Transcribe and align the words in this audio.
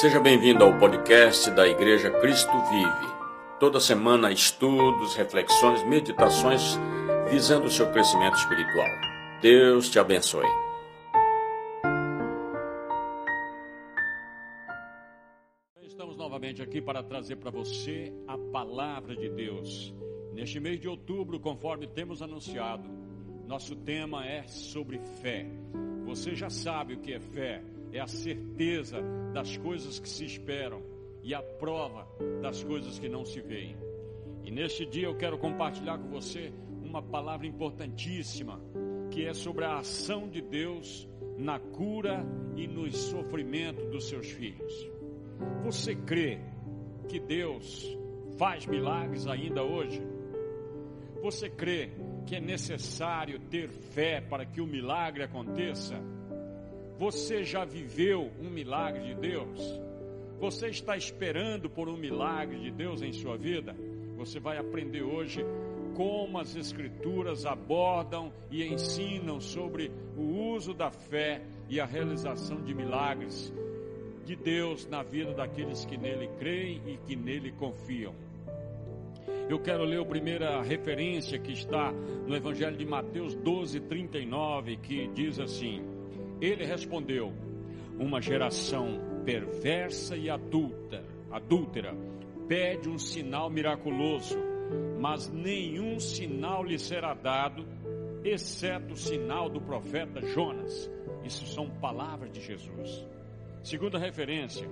Seja 0.00 0.20
bem-vindo 0.20 0.62
ao 0.62 0.78
podcast 0.78 1.50
da 1.50 1.66
Igreja 1.66 2.08
Cristo 2.20 2.52
Vive. 2.70 3.14
Toda 3.58 3.80
semana, 3.80 4.30
estudos, 4.30 5.16
reflexões, 5.16 5.82
meditações 5.82 6.78
visando 7.28 7.66
o 7.66 7.70
seu 7.70 7.90
crescimento 7.90 8.36
espiritual. 8.36 8.86
Deus 9.42 9.90
te 9.90 9.98
abençoe. 9.98 10.46
Estamos 15.82 16.16
novamente 16.16 16.62
aqui 16.62 16.80
para 16.80 17.02
trazer 17.02 17.34
para 17.34 17.50
você 17.50 18.12
a 18.28 18.38
palavra 18.38 19.16
de 19.16 19.28
Deus. 19.28 19.92
Neste 20.32 20.60
mês 20.60 20.78
de 20.78 20.86
outubro, 20.86 21.40
conforme 21.40 21.88
temos 21.88 22.22
anunciado, 22.22 22.88
nosso 23.48 23.74
tema 23.74 24.24
é 24.24 24.46
sobre 24.46 25.00
fé. 25.20 25.44
Você 26.04 26.36
já 26.36 26.48
sabe 26.48 26.94
o 26.94 27.00
que 27.00 27.14
é 27.14 27.18
fé 27.18 27.64
é 27.92 28.00
a 28.00 28.06
certeza 28.06 29.00
das 29.32 29.56
coisas 29.56 29.98
que 29.98 30.08
se 30.08 30.24
esperam 30.24 30.82
e 31.22 31.34
a 31.34 31.42
prova 31.42 32.06
das 32.40 32.62
coisas 32.62 32.98
que 32.98 33.08
não 33.08 33.24
se 33.24 33.40
veem. 33.40 33.76
E 34.44 34.50
neste 34.50 34.86
dia 34.86 35.06
eu 35.06 35.16
quero 35.16 35.38
compartilhar 35.38 35.98
com 35.98 36.08
você 36.08 36.52
uma 36.82 37.02
palavra 37.02 37.46
importantíssima, 37.46 38.60
que 39.10 39.26
é 39.26 39.34
sobre 39.34 39.64
a 39.64 39.78
ação 39.78 40.28
de 40.28 40.40
Deus 40.40 41.08
na 41.36 41.58
cura 41.58 42.24
e 42.56 42.66
no 42.66 42.90
sofrimento 42.90 43.84
dos 43.86 44.08
seus 44.08 44.30
filhos. 44.30 44.90
Você 45.64 45.94
crê 45.94 46.40
que 47.08 47.20
Deus 47.20 47.96
faz 48.38 48.66
milagres 48.66 49.26
ainda 49.26 49.62
hoje? 49.62 50.02
Você 51.22 51.50
crê 51.50 51.90
que 52.26 52.36
é 52.36 52.40
necessário 52.40 53.38
ter 53.50 53.68
fé 53.68 54.20
para 54.20 54.46
que 54.46 54.60
o 54.60 54.66
milagre 54.66 55.22
aconteça? 55.22 56.00
Você 56.98 57.44
já 57.44 57.64
viveu 57.64 58.28
um 58.40 58.50
milagre 58.50 59.14
de 59.14 59.14
Deus? 59.14 59.80
Você 60.40 60.66
está 60.66 60.96
esperando 60.96 61.70
por 61.70 61.88
um 61.88 61.96
milagre 61.96 62.58
de 62.58 62.72
Deus 62.72 63.02
em 63.02 63.12
sua 63.12 63.36
vida? 63.36 63.72
Você 64.16 64.40
vai 64.40 64.58
aprender 64.58 65.02
hoje 65.02 65.44
como 65.94 66.38
as 66.38 66.56
Escrituras 66.56 67.46
abordam 67.46 68.32
e 68.50 68.64
ensinam 68.64 69.40
sobre 69.40 69.92
o 70.16 70.54
uso 70.54 70.74
da 70.74 70.90
fé 70.90 71.40
e 71.68 71.78
a 71.78 71.86
realização 71.86 72.60
de 72.62 72.74
milagres 72.74 73.52
de 74.24 74.34
Deus 74.34 74.84
na 74.88 75.04
vida 75.04 75.32
daqueles 75.32 75.84
que 75.84 75.96
nele 75.96 76.28
creem 76.36 76.82
e 76.84 76.96
que 77.06 77.14
nele 77.14 77.52
confiam. 77.52 78.12
Eu 79.48 79.60
quero 79.60 79.84
ler 79.84 80.00
a 80.00 80.04
primeira 80.04 80.60
referência 80.62 81.38
que 81.38 81.52
está 81.52 81.92
no 81.92 82.34
Evangelho 82.34 82.76
de 82.76 82.84
Mateus 82.84 83.36
12, 83.36 83.78
39, 83.82 84.76
que 84.78 85.06
diz 85.14 85.38
assim. 85.38 85.97
Ele 86.40 86.64
respondeu: 86.64 87.32
Uma 87.98 88.20
geração 88.20 89.00
perversa 89.24 90.16
e 90.16 90.30
adulta, 90.30 91.04
adúltera 91.30 91.94
pede 92.48 92.88
um 92.88 92.98
sinal 92.98 93.50
miraculoso, 93.50 94.38
mas 94.98 95.28
nenhum 95.30 96.00
sinal 96.00 96.64
lhe 96.64 96.78
será 96.78 97.12
dado, 97.12 97.66
exceto 98.24 98.94
o 98.94 98.96
sinal 98.96 99.50
do 99.50 99.60
profeta 99.60 100.20
Jonas. 100.22 100.90
Isso 101.24 101.46
são 101.46 101.68
palavras 101.68 102.32
de 102.32 102.40
Jesus. 102.40 103.06
Segunda 103.62 103.98
referência, 103.98 104.66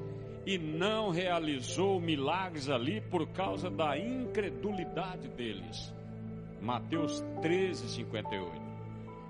e 0.46 0.56
não 0.56 1.10
realizou 1.10 2.00
milagres 2.00 2.70
ali 2.70 3.00
por 3.00 3.26
causa 3.28 3.68
da 3.68 3.98
incredulidade 3.98 5.28
deles. 5.28 5.92
Mateus 6.62 7.22
13, 7.42 7.88
58. 7.90 8.65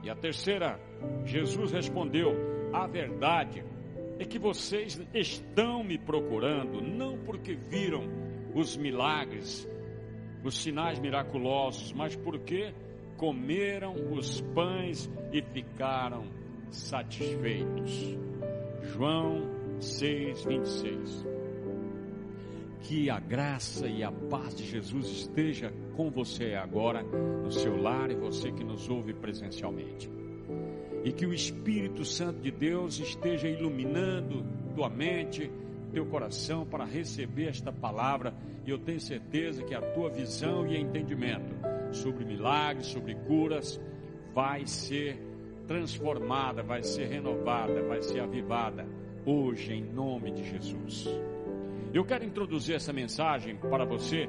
E 0.02 0.10
a 0.10 0.14
terceira, 0.14 0.80
Jesus 1.24 1.72
respondeu: 1.72 2.34
A 2.72 2.86
verdade 2.86 3.64
é 4.18 4.24
que 4.24 4.38
vocês 4.38 5.00
estão 5.12 5.84
me 5.84 5.98
procurando 5.98 6.80
não 6.80 7.18
porque 7.18 7.54
viram 7.54 8.04
os 8.54 8.76
milagres, 8.76 9.68
os 10.42 10.56
sinais 10.56 10.98
miraculosos, 10.98 11.92
mas 11.92 12.16
porque 12.16 12.72
comeram 13.16 13.94
os 14.12 14.40
pães 14.40 15.10
e 15.32 15.42
ficaram 15.42 16.24
satisfeitos. 16.70 18.16
João 18.82 19.50
6, 19.80 20.44
26. 20.44 21.26
Que 22.82 23.10
a 23.10 23.18
graça 23.18 23.86
e 23.88 24.02
a 24.02 24.12
paz 24.12 24.54
de 24.54 24.64
Jesus 24.64 25.08
esteja 25.08 25.72
com 25.96 26.10
você 26.10 26.54
agora 26.54 27.02
no 27.02 27.50
seu 27.50 27.80
lar 27.80 28.10
e 28.10 28.14
você 28.14 28.52
que 28.52 28.62
nos 28.62 28.88
ouve 28.88 29.14
presencialmente. 29.14 30.10
E 31.02 31.12
que 31.12 31.24
o 31.24 31.32
Espírito 31.32 32.04
Santo 32.04 32.40
de 32.40 32.50
Deus 32.50 32.98
esteja 32.98 33.48
iluminando 33.48 34.44
tua 34.74 34.90
mente, 34.90 35.50
teu 35.92 36.04
coração 36.06 36.66
para 36.66 36.84
receber 36.84 37.48
esta 37.48 37.72
palavra. 37.72 38.34
E 38.66 38.70
eu 38.70 38.78
tenho 38.78 39.00
certeza 39.00 39.62
que 39.62 39.74
a 39.74 39.80
tua 39.80 40.10
visão 40.10 40.66
e 40.66 40.76
entendimento 40.76 41.54
sobre 41.92 42.24
milagres, 42.24 42.86
sobre 42.88 43.14
curas, 43.14 43.80
vai 44.34 44.66
ser 44.66 45.18
transformada, 45.66 46.62
vai 46.62 46.82
ser 46.82 47.06
renovada, 47.06 47.82
vai 47.82 48.02
ser 48.02 48.20
avivada 48.20 48.86
hoje 49.24 49.72
em 49.72 49.82
nome 49.82 50.30
de 50.30 50.44
Jesus. 50.44 51.08
Eu 51.92 52.04
quero 52.04 52.24
introduzir 52.24 52.74
essa 52.74 52.92
mensagem 52.92 53.56
para 53.56 53.84
você 53.84 54.28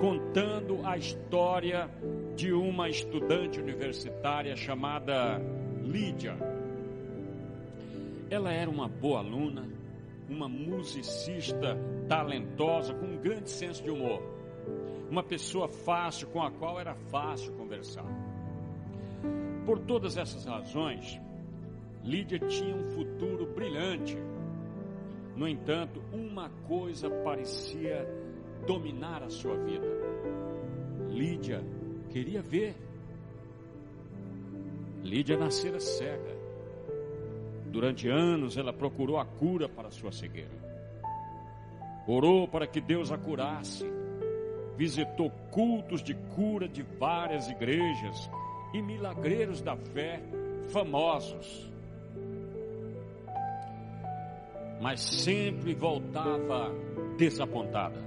contando 0.00 0.84
a 0.84 0.96
história 0.96 1.90
de 2.34 2.52
uma 2.52 2.88
estudante 2.88 3.60
universitária 3.60 4.56
chamada 4.56 5.40
Lídia. 5.84 6.36
Ela 8.30 8.52
era 8.52 8.70
uma 8.70 8.88
boa 8.88 9.18
aluna, 9.18 9.68
uma 10.28 10.48
musicista 10.48 11.76
talentosa, 12.08 12.94
com 12.94 13.06
um 13.06 13.18
grande 13.18 13.50
senso 13.50 13.82
de 13.82 13.90
humor, 13.90 14.22
uma 15.10 15.22
pessoa 15.22 15.68
fácil, 15.68 16.28
com 16.28 16.42
a 16.42 16.50
qual 16.50 16.80
era 16.80 16.94
fácil 16.94 17.52
conversar. 17.52 18.06
Por 19.66 19.78
todas 19.80 20.16
essas 20.16 20.46
razões, 20.46 21.20
Lídia 22.02 22.38
tinha 22.38 22.74
um 22.74 22.84
futuro 22.90 23.46
brilhante 23.54 24.16
no 25.36 25.48
entanto, 25.48 26.02
uma 26.12 26.50
coisa 26.68 27.10
parecia 27.10 28.06
dominar 28.66 29.22
a 29.22 29.30
sua 29.30 29.56
vida. 29.56 29.86
Lídia 31.08 31.64
queria 32.10 32.42
ver. 32.42 32.74
Lídia 35.02 35.36
nascera 35.36 35.80
cega. 35.80 36.36
Durante 37.66 38.08
anos 38.08 38.56
ela 38.56 38.72
procurou 38.72 39.18
a 39.18 39.24
cura 39.24 39.68
para 39.68 39.88
a 39.88 39.90
sua 39.90 40.12
cegueira. 40.12 40.60
Orou 42.06 42.46
para 42.46 42.66
que 42.66 42.80
Deus 42.80 43.10
a 43.10 43.16
curasse. 43.16 43.86
Visitou 44.76 45.30
cultos 45.50 46.02
de 46.02 46.14
cura 46.14 46.68
de 46.68 46.82
várias 46.82 47.48
igrejas 47.48 48.30
e 48.74 48.82
milagreiros 48.82 49.62
da 49.62 49.76
fé 49.76 50.22
famosos. 50.68 51.71
Mas 54.82 55.00
sempre 55.00 55.74
voltava 55.74 56.74
desapontada. 57.16 58.02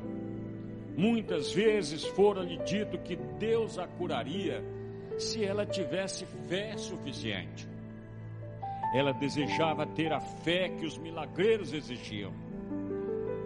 Muitas 0.98 1.54
vezes 1.54 2.04
fora-lhe 2.04 2.58
dito 2.58 2.98
que 2.98 3.16
Deus 3.16 3.80
a 3.80 3.88
curaria 3.88 4.62
se 5.18 5.46
ela 5.46 5.66
tivesse 5.66 6.26
fé 6.50 6.76
suficiente. 6.76 7.66
Ela 8.94 9.14
desejava 9.14 9.88
ter 9.88 10.12
a 10.12 10.20
fé 10.20 10.68
que 10.68 10.86
os 10.86 10.98
milagreiros 10.98 11.72
exigiam. 11.72 12.34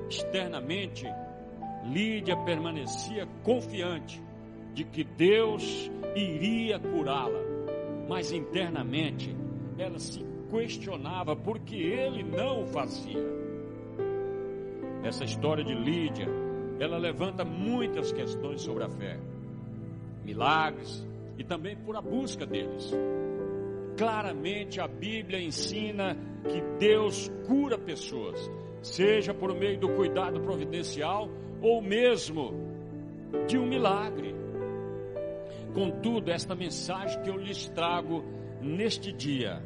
Externamente, 0.10 1.06
Lídia 1.86 2.36
permanecia 2.36 3.28
confiante 3.44 4.20
de 4.74 4.84
que 4.84 5.04
Deus 5.04 5.90
iria 6.16 6.80
curá-la, 6.80 7.40
mas 8.08 8.32
internamente 8.32 9.36
ela 9.78 10.00
se 10.00 10.29
questionava 10.50 11.36
por 11.36 11.60
que 11.60 11.75
ele 11.75 12.24
não 12.24 12.63
o 12.63 12.68
fazia. 12.68 13.24
Essa 15.04 15.24
história 15.24 15.63
de 15.63 15.74
Lídia, 15.74 16.28
ela 16.80 16.98
levanta 16.98 17.46
muitas 17.46 18.12
questões 18.12 18.62
sobre 18.62 18.84
a 18.84 18.90
fé, 18.90 19.18
milagres 20.24 21.06
e 21.38 21.44
também 21.44 21.75
por 21.78 21.96
a 21.96 22.01
busca 22.01 22.46
deles. 22.46 22.92
Claramente 23.98 24.80
a 24.80 24.88
Bíblia 24.88 25.42
ensina 25.42 26.16
que 26.44 26.62
Deus 26.78 27.30
cura 27.48 27.78
pessoas, 27.78 28.50
seja 28.81 29.34
por 29.34 29.54
meio 29.54 29.80
do 29.80 29.90
cuidado 29.90 30.40
providencial 30.42 31.30
ou 31.62 31.81
mesmo 31.81 32.54
de 33.48 33.57
um 33.57 33.66
milagre. 33.66 34.36
Contudo, 35.74 36.31
esta 36.31 36.56
mensagem 36.56 37.22
que 37.22 37.30
eu 37.30 37.38
lhes 37.38 37.69
trago 37.69 38.24
neste 38.62 39.12
dia 39.12 39.62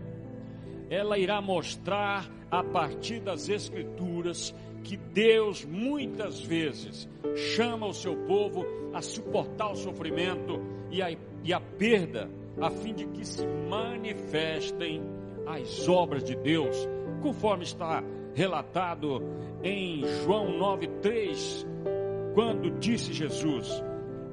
ela 0.94 1.18
irá 1.18 1.42
mostrar 1.42 2.30
a 2.52 2.64
partir 2.64 3.20
das 3.20 3.50
Escrituras 3.50 4.54
que 4.84 4.96
Deus 4.96 5.66
muitas 5.66 6.40
vezes 6.40 7.10
chama 7.36 7.88
o 7.88 7.94
seu 7.94 8.16
povo 8.28 8.64
a 8.94 9.02
suportar 9.02 9.72
o 9.72 9.76
sofrimento 9.76 10.62
e 10.92 11.02
a, 11.02 11.10
e 11.44 11.52
a 11.52 11.60
perda, 11.60 12.30
a 12.62 12.70
fim 12.70 12.94
de 12.94 13.08
que 13.08 13.26
se 13.26 13.44
manifestem 13.68 15.02
as 15.48 15.90
obras 15.90 16.24
de 16.24 16.36
Deus, 16.36 16.88
conforme 17.24 17.64
está 17.64 18.04
relatado 18.36 19.20
em 19.64 20.06
João 20.24 20.60
9,3, 20.60 21.66
quando 22.36 22.70
disse 22.78 23.12
Jesus: 23.14 23.84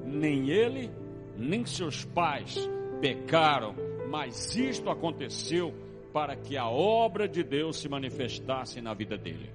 Nem 0.04 0.50
ele, 0.50 0.90
nem 1.38 1.64
seus 1.64 2.04
pais 2.04 2.68
pecaram, 3.00 3.74
mas 4.10 4.54
isto 4.54 4.90
aconteceu 4.90 5.72
para 6.12 6.36
que 6.36 6.56
a 6.56 6.68
obra 6.68 7.28
de 7.28 7.42
Deus 7.42 7.78
se 7.78 7.88
manifestasse 7.88 8.80
na 8.80 8.94
vida 8.94 9.16
dele. 9.16 9.50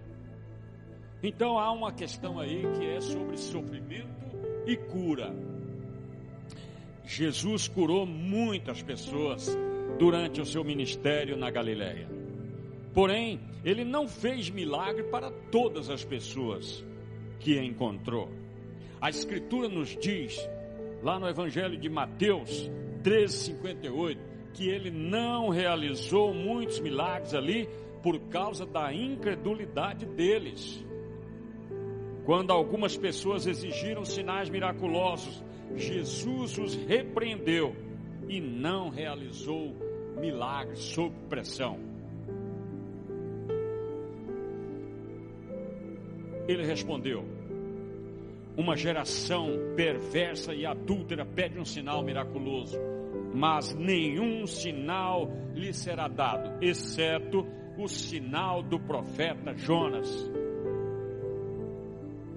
Então 1.21 1.57
há 1.57 1.71
uma 1.71 1.91
questão 1.91 2.39
aí 2.39 2.63
que 2.77 2.85
é 2.85 3.01
sobre 3.01 3.37
sofrimento 3.37 4.07
e 4.65 4.75
cura. 4.77 5.33
Jesus 7.03 7.67
curou 7.67 8.05
muitas 8.05 8.81
pessoas 8.81 9.55
durante 9.97 10.41
o 10.41 10.45
seu 10.45 10.63
ministério 10.63 11.37
na 11.37 11.49
Galiléia. 11.49 12.07
Porém, 12.93 13.39
ele 13.63 13.83
não 13.83 14.07
fez 14.07 14.49
milagre 14.49 15.03
para 15.03 15.29
todas 15.51 15.89
as 15.89 16.03
pessoas 16.03 16.83
que 17.39 17.59
encontrou. 17.59 18.29
A 19.01 19.09
Escritura 19.09 19.67
nos 19.67 19.95
diz, 19.97 20.37
lá 21.03 21.19
no 21.19 21.27
Evangelho 21.27 21.77
de 21.77 21.89
Mateus 21.89 22.71
13:58, 23.03 24.34
que 24.55 24.69
ele 24.69 24.89
não 24.89 25.49
realizou 25.49 26.33
muitos 26.33 26.79
milagres 26.79 27.33
ali 27.33 27.67
por 28.01 28.17
causa 28.29 28.65
da 28.65 28.93
incredulidade 28.93 30.05
deles. 30.05 30.83
Quando 32.23 32.51
algumas 32.51 32.95
pessoas 32.95 33.45
exigiram 33.45 34.05
sinais 34.05 34.49
miraculosos, 34.49 35.43
Jesus 35.75 36.57
os 36.57 36.75
repreendeu 36.75 37.75
e 38.29 38.39
não 38.39 38.89
realizou 38.89 39.75
milagres 40.17 40.79
sob 40.79 41.13
pressão. 41.29 41.77
Ele 46.47 46.65
respondeu: 46.65 47.25
Uma 48.55 48.77
geração 48.77 49.49
perversa 49.75 50.53
e 50.53 50.65
adúltera 50.65 51.25
pede 51.25 51.59
um 51.59 51.65
sinal 51.65 52.01
miraculoso, 52.03 52.79
mas 53.35 53.75
nenhum 53.75 54.47
sinal 54.47 55.29
lhe 55.53 55.73
será 55.73 56.07
dado, 56.07 56.63
exceto 56.63 57.45
o 57.77 57.87
sinal 57.87 58.63
do 58.63 58.79
profeta 58.79 59.53
Jonas. 59.53 60.09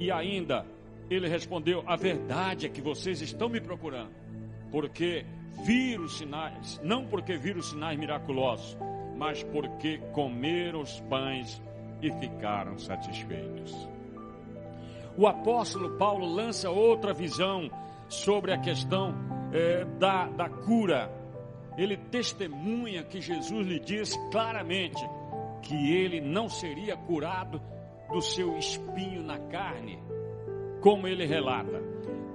E 0.00 0.10
ainda 0.10 0.66
ele 1.08 1.28
respondeu: 1.28 1.84
A 1.86 1.94
verdade 1.94 2.66
é 2.66 2.68
que 2.68 2.82
vocês 2.82 3.22
estão 3.22 3.48
me 3.48 3.60
procurando, 3.60 4.10
porque 4.72 5.24
viram 5.64 6.08
sinais, 6.08 6.80
não 6.82 7.06
porque 7.06 7.36
viram 7.36 7.62
sinais 7.62 7.96
miraculosos, 7.96 8.76
mas 9.16 9.42
porque 9.44 9.98
comeram 10.12 10.80
os 10.80 11.00
pães 11.02 11.62
e 12.02 12.10
ficaram 12.10 12.76
satisfeitos. 12.76 13.88
O 15.16 15.26
apóstolo 15.26 15.96
Paulo 15.96 16.26
lança 16.26 16.70
outra 16.70 17.12
visão 17.12 17.70
sobre 18.08 18.52
a 18.52 18.58
questão 18.58 19.27
é, 19.52 19.84
da, 19.98 20.26
da 20.26 20.48
cura. 20.48 21.10
Ele 21.76 21.96
testemunha 21.96 23.04
que 23.04 23.20
Jesus 23.20 23.66
lhe 23.66 23.78
disse 23.78 24.18
claramente 24.30 25.02
que 25.62 25.92
ele 25.94 26.20
não 26.20 26.48
seria 26.48 26.96
curado 26.96 27.60
do 28.10 28.20
seu 28.20 28.56
espinho 28.56 29.22
na 29.22 29.38
carne, 29.38 30.02
como 30.80 31.06
ele 31.06 31.26
relata, 31.26 31.82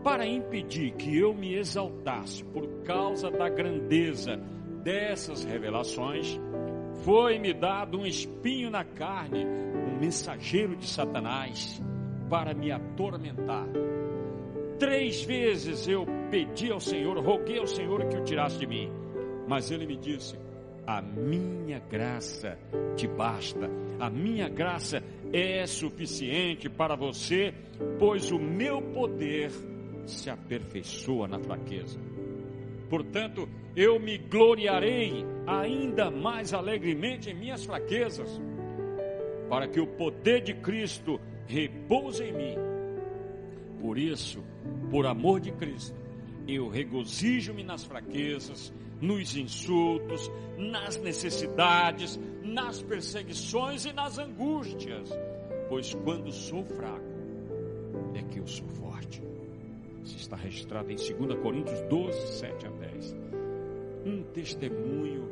para 0.03 0.25
impedir 0.25 0.91
que 0.93 1.17
eu 1.17 1.33
me 1.33 1.55
exaltasse 1.55 2.43
por 2.43 2.67
causa 2.83 3.31
da 3.31 3.49
grandeza 3.49 4.37
dessas 4.83 5.43
revelações, 5.43 6.39
foi-me 7.03 7.53
dado 7.53 7.99
um 7.99 8.05
espinho 8.05 8.69
na 8.69 8.83
carne, 8.83 9.45
um 9.45 9.99
mensageiro 9.99 10.75
de 10.75 10.87
Satanás, 10.87 11.81
para 12.29 12.53
me 12.53 12.71
atormentar. 12.71 13.67
Três 14.83 15.23
vezes 15.23 15.87
eu 15.87 16.05
pedi 16.29 16.69
ao 16.69 16.77
Senhor, 16.77 17.17
roguei 17.17 17.57
ao 17.57 17.65
Senhor 17.65 18.05
que 18.09 18.17
o 18.17 18.23
tirasse 18.25 18.59
de 18.59 18.67
mim, 18.67 18.91
mas 19.47 19.71
ele 19.71 19.87
me 19.87 19.95
disse: 19.95 20.37
A 20.85 21.01
minha 21.01 21.79
graça 21.79 22.59
te 22.97 23.07
basta, 23.07 23.69
a 23.97 24.09
minha 24.09 24.49
graça 24.49 25.01
é 25.31 25.65
suficiente 25.65 26.69
para 26.69 26.97
você, 26.97 27.53
pois 27.97 28.29
o 28.29 28.37
meu 28.37 28.81
poder 28.81 29.51
se 30.05 30.29
aperfeiçoa 30.29 31.29
na 31.29 31.39
fraqueza. 31.39 31.97
Portanto, 32.89 33.47
eu 33.77 33.97
me 34.01 34.17
gloriarei 34.17 35.23
ainda 35.47 36.11
mais 36.11 36.53
alegremente 36.53 37.29
em 37.29 37.33
minhas 37.33 37.63
fraquezas, 37.63 38.29
para 39.49 39.65
que 39.65 39.79
o 39.79 39.87
poder 39.87 40.41
de 40.41 40.53
Cristo 40.55 41.21
repouse 41.47 42.21
em 42.21 42.33
mim. 42.33 42.55
Por 43.79 43.97
isso, 43.97 44.43
por 44.93 45.07
amor 45.07 45.39
de 45.39 45.51
Cristo, 45.53 45.99
eu 46.47 46.69
regozijo-me 46.69 47.63
nas 47.63 47.83
fraquezas, 47.83 48.71
nos 49.01 49.35
insultos, 49.35 50.31
nas 50.55 50.97
necessidades, 50.97 52.19
nas 52.43 52.79
perseguições 52.83 53.85
e 53.85 53.91
nas 53.91 54.19
angústias, 54.19 55.09
pois 55.67 55.95
quando 55.95 56.31
sou 56.31 56.63
fraco, 56.63 57.11
é 58.13 58.21
que 58.21 58.37
eu 58.37 58.45
sou 58.45 58.67
forte. 58.67 59.23
Isso 60.03 60.17
está 60.17 60.35
registrado 60.35 60.91
em 60.91 60.95
2 60.95 61.39
Coríntios 61.41 61.81
12, 61.89 62.27
7 62.37 62.67
a 62.67 62.69
10. 62.69 63.15
Um 64.05 64.21
testemunho 64.31 65.27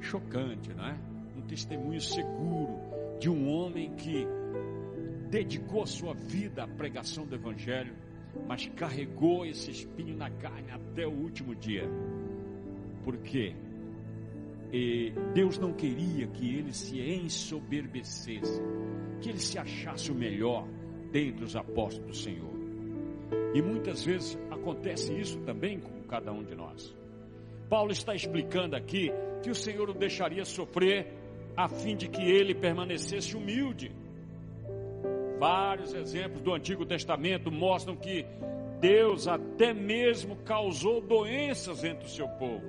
chocante, 0.00 0.74
não 0.74 0.84
é? 0.84 0.98
Um 1.36 1.42
testemunho 1.42 2.00
seguro 2.00 2.76
de 3.20 3.30
um 3.30 3.48
homem 3.52 3.94
que 3.94 4.26
dedicou 5.30 5.84
a 5.84 5.86
sua 5.86 6.12
vida 6.12 6.64
à 6.64 6.66
pregação 6.66 7.24
do 7.24 7.36
Evangelho, 7.36 7.94
mas 8.46 8.66
carregou 8.76 9.44
esse 9.44 9.70
espinho 9.70 10.16
na 10.16 10.30
carne 10.30 10.70
até 10.70 11.06
o 11.06 11.10
último 11.10 11.54
dia. 11.54 11.88
Porque 13.04 13.54
e 14.72 15.12
Deus 15.34 15.58
não 15.58 15.72
queria 15.72 16.28
que 16.28 16.54
ele 16.54 16.72
se 16.72 17.00
ensoberbecesse, 17.00 18.62
que 19.20 19.28
ele 19.28 19.40
se 19.40 19.58
achasse 19.58 20.12
o 20.12 20.14
melhor 20.14 20.66
dentre 21.10 21.44
os 21.44 21.56
apóstolos 21.56 22.06
do 22.06 22.14
Senhor. 22.14 22.50
E 23.52 23.60
muitas 23.60 24.04
vezes 24.04 24.38
acontece 24.48 25.12
isso 25.12 25.40
também 25.40 25.80
com 25.80 26.02
cada 26.04 26.32
um 26.32 26.44
de 26.44 26.54
nós. 26.54 26.94
Paulo 27.68 27.90
está 27.90 28.14
explicando 28.14 28.76
aqui 28.76 29.10
que 29.42 29.50
o 29.50 29.54
Senhor 29.54 29.90
o 29.90 29.94
deixaria 29.94 30.44
sofrer 30.44 31.14
a 31.56 31.68
fim 31.68 31.96
de 31.96 32.08
que 32.08 32.22
ele 32.22 32.54
permanecesse 32.54 33.36
humilde. 33.36 33.90
Vários 35.40 35.94
exemplos 35.94 36.42
do 36.42 36.52
Antigo 36.52 36.84
Testamento 36.84 37.50
mostram 37.50 37.96
que 37.96 38.26
Deus 38.78 39.26
até 39.26 39.72
mesmo 39.72 40.36
causou 40.36 41.00
doenças 41.00 41.82
entre 41.82 42.04
o 42.04 42.10
seu 42.10 42.28
povo. 42.28 42.62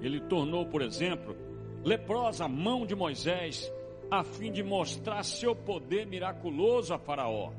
Ele 0.00 0.20
tornou, 0.20 0.64
por 0.66 0.82
exemplo, 0.82 1.36
leprosa 1.82 2.44
a 2.44 2.48
mão 2.48 2.86
de 2.86 2.94
Moisés, 2.94 3.72
a 4.08 4.22
fim 4.22 4.52
de 4.52 4.62
mostrar 4.62 5.24
seu 5.24 5.52
poder 5.56 6.06
miraculoso 6.06 6.94
a 6.94 6.98
Faraó. 6.98 7.50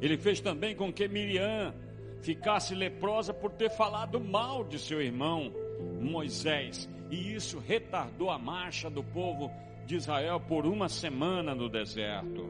Ele 0.00 0.16
fez 0.16 0.40
também 0.40 0.76
com 0.76 0.92
que 0.92 1.08
Miriam 1.08 1.74
ficasse 2.22 2.72
leprosa 2.72 3.34
por 3.34 3.50
ter 3.50 3.68
falado 3.68 4.20
mal 4.20 4.62
de 4.62 4.78
seu 4.78 5.02
irmão 5.02 5.52
Moisés, 6.00 6.88
e 7.10 7.34
isso 7.34 7.58
retardou 7.58 8.30
a 8.30 8.38
marcha 8.38 8.88
do 8.88 9.02
povo 9.02 9.50
de 9.90 9.96
Israel 9.96 10.38
por 10.38 10.66
uma 10.66 10.88
semana 10.88 11.52
no 11.52 11.68
deserto. 11.68 12.48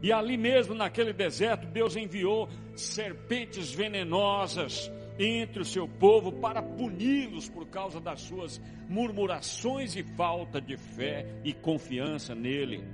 E 0.00 0.12
ali 0.12 0.36
mesmo, 0.36 0.72
naquele 0.72 1.12
deserto, 1.12 1.66
Deus 1.66 1.96
enviou 1.96 2.48
serpentes 2.76 3.72
venenosas 3.72 4.90
entre 5.18 5.60
o 5.60 5.64
seu 5.64 5.88
povo 5.88 6.30
para 6.30 6.62
puni-los 6.62 7.48
por 7.48 7.66
causa 7.66 8.00
das 8.00 8.20
suas 8.20 8.60
murmurações 8.88 9.96
e 9.96 10.04
falta 10.04 10.60
de 10.60 10.76
fé 10.76 11.26
e 11.42 11.52
confiança 11.52 12.36
nele. 12.36 12.84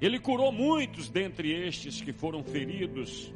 Ele 0.00 0.20
curou 0.20 0.52
muitos 0.52 1.10
dentre 1.10 1.52
estes 1.52 2.00
que 2.00 2.12
foram 2.12 2.44
feridos 2.44 3.34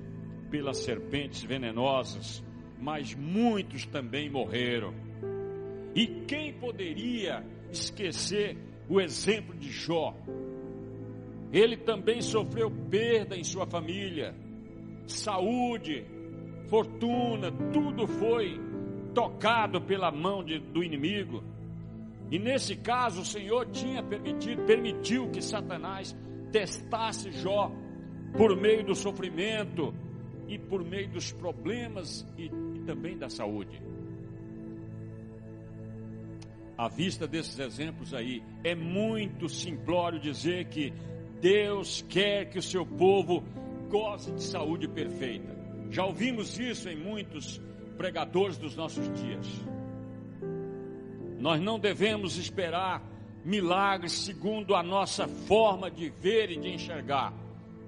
pelas 0.49 0.78
serpentes 0.78 1.42
venenosas, 1.42 2.45
mas 2.78 3.12
muitos 3.12 3.85
também 3.87 4.31
morreram. 4.31 4.95
E 5.97 6.07
quem 6.07 6.52
poderia 6.52 7.45
esquecer 7.72 8.56
o 8.88 9.00
exemplo 9.00 9.54
de 9.56 9.70
Jó? 9.70 10.14
Ele 11.52 11.76
também 11.76 12.20
sofreu 12.22 12.70
perda 12.90 13.36
em 13.36 13.44
sua 13.44 13.66
família, 13.66 14.34
saúde, 15.06 16.04
fortuna, 16.68 17.52
tudo 17.72 18.06
foi 18.06 18.58
tocado 19.14 19.80
pela 19.80 20.10
mão 20.10 20.42
de, 20.42 20.58
do 20.58 20.82
inimigo. 20.82 21.42
E 22.30 22.38
nesse 22.38 22.76
caso, 22.76 23.20
o 23.20 23.24
Senhor 23.24 23.66
tinha 23.66 24.02
permitido, 24.02 24.64
permitiu 24.64 25.30
que 25.30 25.42
Satanás 25.42 26.16
testasse 26.50 27.30
Jó 27.30 27.70
por 28.36 28.56
meio 28.56 28.84
do 28.84 28.94
sofrimento 28.94 29.94
e 30.48 30.58
por 30.58 30.82
meio 30.82 31.10
dos 31.10 31.30
problemas 31.32 32.26
e, 32.38 32.46
e 32.46 32.80
também 32.86 33.18
da 33.18 33.28
saúde. 33.28 33.82
À 36.82 36.88
vista 36.88 37.28
desses 37.28 37.60
exemplos 37.60 38.12
aí, 38.12 38.42
é 38.64 38.74
muito 38.74 39.48
simplório 39.48 40.18
dizer 40.18 40.64
que 40.64 40.92
Deus 41.40 42.04
quer 42.08 42.50
que 42.50 42.58
o 42.58 42.62
seu 42.62 42.84
povo 42.84 43.44
goze 43.88 44.32
de 44.32 44.42
saúde 44.42 44.88
perfeita. 44.88 45.56
Já 45.90 46.04
ouvimos 46.04 46.58
isso 46.58 46.88
em 46.88 46.96
muitos 46.96 47.62
pregadores 47.96 48.58
dos 48.58 48.74
nossos 48.74 49.04
dias. 49.12 49.46
Nós 51.38 51.60
não 51.60 51.78
devemos 51.78 52.36
esperar 52.36 53.00
milagres 53.44 54.10
segundo 54.10 54.74
a 54.74 54.82
nossa 54.82 55.28
forma 55.28 55.88
de 55.88 56.10
ver 56.10 56.50
e 56.50 56.56
de 56.56 56.68
enxergar, 56.68 57.32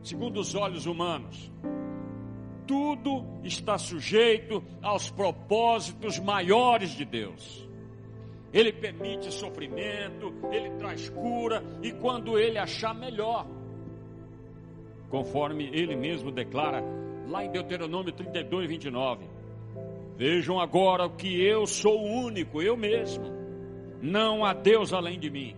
segundo 0.04 0.38
os 0.38 0.54
olhos 0.54 0.86
humanos. 0.86 1.50
Tudo 2.64 3.26
está 3.42 3.76
sujeito 3.76 4.62
aos 4.80 5.10
propósitos 5.10 6.20
maiores 6.20 6.90
de 6.90 7.04
Deus. 7.04 7.63
Ele 8.54 8.72
permite 8.72 9.32
sofrimento, 9.32 10.32
ele 10.52 10.70
traz 10.78 11.10
cura 11.10 11.60
e 11.82 11.90
quando 11.90 12.38
ele 12.38 12.56
achar 12.56 12.94
melhor. 12.94 13.44
Conforme 15.10 15.68
ele 15.72 15.96
mesmo 15.96 16.30
declara 16.30 16.80
lá 17.26 17.44
em 17.44 17.50
Deuteronômio 17.50 18.12
32, 18.12 18.68
29. 18.68 19.24
Vejam 20.16 20.60
agora 20.60 21.08
que 21.10 21.44
eu 21.44 21.66
sou 21.66 22.00
o 22.00 22.26
único, 22.26 22.62
eu 22.62 22.76
mesmo. 22.76 23.24
Não 24.00 24.44
há 24.44 24.52
Deus 24.52 24.92
além 24.92 25.18
de 25.18 25.28
mim. 25.28 25.56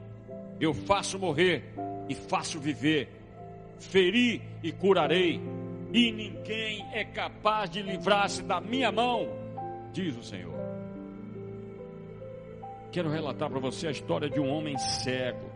Eu 0.58 0.72
faço 0.72 1.18
morrer 1.18 1.64
e 2.08 2.14
faço 2.14 2.58
viver. 2.58 3.10
Feri 3.78 4.40
e 4.62 4.72
curarei. 4.72 5.38
E 5.92 6.10
ninguém 6.10 6.82
é 6.94 7.04
capaz 7.04 7.68
de 7.68 7.82
livrar-se 7.82 8.42
da 8.42 8.58
minha 8.58 8.90
mão, 8.90 9.28
diz 9.92 10.16
o 10.16 10.22
Senhor. 10.22 10.55
Quero 12.96 13.10
relatar 13.10 13.50
para 13.50 13.60
você 13.60 13.88
a 13.88 13.90
história 13.90 14.26
de 14.26 14.40
um 14.40 14.48
homem 14.48 14.78
cego. 14.78 15.50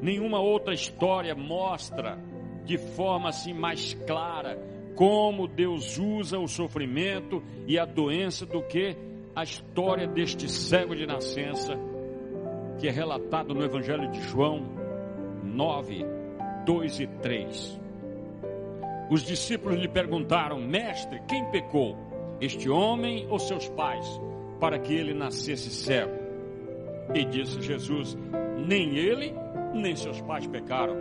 Nenhuma 0.00 0.38
outra 0.38 0.72
história 0.72 1.34
mostra 1.34 2.16
de 2.64 2.78
forma 2.78 3.28
assim 3.28 3.52
mais 3.52 3.94
clara 4.06 4.56
como 4.94 5.48
Deus 5.48 5.98
usa 5.98 6.38
o 6.38 6.46
sofrimento 6.46 7.42
e 7.66 7.76
a 7.76 7.84
doença 7.84 8.46
do 8.46 8.62
que 8.62 8.96
a 9.34 9.42
história 9.42 10.06
deste 10.06 10.48
cego 10.48 10.94
de 10.94 11.08
nascença, 11.08 11.76
que 12.78 12.86
é 12.86 12.90
relatado 12.92 13.52
no 13.52 13.64
Evangelho 13.64 14.08
de 14.08 14.20
João 14.28 14.62
9, 15.42 16.06
2 16.64 17.00
e 17.00 17.06
3. 17.08 17.80
Os 19.10 19.24
discípulos 19.24 19.76
lhe 19.76 19.88
perguntaram: 19.88 20.60
Mestre, 20.60 21.20
quem 21.26 21.50
pecou, 21.50 21.96
este 22.40 22.70
homem 22.70 23.26
ou 23.28 23.40
seus 23.40 23.68
pais, 23.70 24.06
para 24.60 24.78
que 24.78 24.94
ele 24.94 25.12
nascesse 25.12 25.68
cego? 25.68 26.19
E 27.14 27.24
disse 27.24 27.60
Jesus: 27.60 28.16
Nem 28.66 28.96
ele, 28.96 29.34
nem 29.74 29.96
seus 29.96 30.20
pais 30.22 30.46
pecaram. 30.46 30.96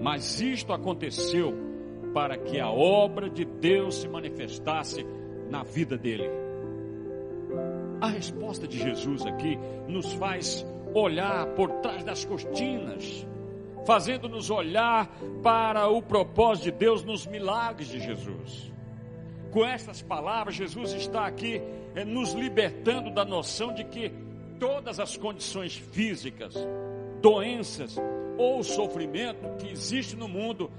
Mas 0.00 0.40
isto 0.40 0.72
aconteceu 0.72 1.54
para 2.14 2.36
que 2.36 2.58
a 2.58 2.70
obra 2.70 3.28
de 3.28 3.44
Deus 3.44 3.96
se 3.96 4.08
manifestasse 4.08 5.04
na 5.50 5.62
vida 5.62 5.96
dele. 5.96 6.28
A 8.00 8.08
resposta 8.08 8.66
de 8.66 8.78
Jesus 8.78 9.26
aqui 9.26 9.58
nos 9.88 10.12
faz 10.14 10.64
olhar 10.94 11.46
por 11.48 11.70
trás 11.80 12.04
das 12.04 12.24
cortinas, 12.24 13.26
fazendo-nos 13.84 14.50
olhar 14.50 15.10
para 15.42 15.88
o 15.88 16.00
propósito 16.00 16.64
de 16.64 16.72
Deus 16.72 17.04
nos 17.04 17.26
milagres 17.26 17.88
de 17.88 18.00
Jesus. 18.00 18.72
Com 19.50 19.64
essas 19.64 20.02
palavras, 20.02 20.54
Jesus 20.54 20.92
está 20.92 21.26
aqui 21.26 21.60
é, 21.94 22.04
nos 22.04 22.34
libertando 22.34 23.10
da 23.10 23.24
noção 23.24 23.72
de 23.72 23.82
que 23.84 24.12
todas 24.58 25.00
as 25.00 25.16
condições 25.16 25.76
físicas, 25.76 26.54
doenças 27.20 27.96
ou 28.36 28.62
sofrimento 28.62 29.56
que 29.58 29.70
existe 29.70 30.16
no 30.16 30.28
mundo 30.28 30.70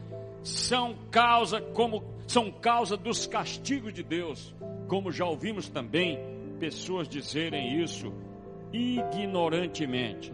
são 0.44 0.96
causa 1.12 1.62
como 1.62 2.04
são 2.28 2.52
causa 2.52 2.96
dos 2.96 3.26
castigos 3.26 3.94
de 3.94 4.04
Deus, 4.04 4.56
como 4.88 5.12
já 5.12 5.26
ouvimos 5.26 5.68
também 5.68 6.20
pessoas 6.60 7.08
dizerem 7.08 7.82
isso 7.82 8.14
ignorantemente. 8.72 10.32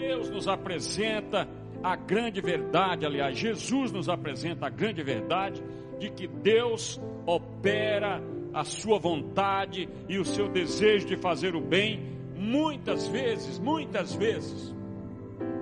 Deus 0.00 0.28
nos 0.28 0.48
apresenta 0.48 1.48
a 1.82 1.96
grande 1.96 2.40
verdade, 2.40 3.06
aliás, 3.06 3.38
Jesus 3.38 3.92
nos 3.92 4.08
apresenta 4.08 4.66
a 4.66 4.70
grande 4.70 5.02
verdade 5.02 5.62
de 5.98 6.10
que 6.10 6.26
Deus 6.26 7.00
opera 7.26 8.22
a 8.52 8.64
sua 8.64 8.98
vontade 8.98 9.88
e 10.08 10.18
o 10.18 10.24
seu 10.24 10.48
desejo 10.48 11.06
de 11.06 11.16
fazer 11.16 11.54
o 11.54 11.60
bem 11.60 12.12
muitas 12.36 13.08
vezes, 13.08 13.58
muitas 13.58 14.14
vezes 14.14 14.74